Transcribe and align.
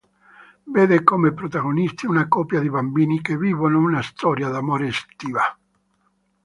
Vede 0.65 1.03
come 1.03 1.31
protagonisti 1.31 2.07
una 2.07 2.27
coppia 2.27 2.59
di 2.59 2.71
bambini 2.71 3.21
che 3.21 3.37
vivono 3.37 3.77
una 3.77 4.01
storia 4.01 4.49
d'amore 4.49 4.87
estiva. 4.87 5.55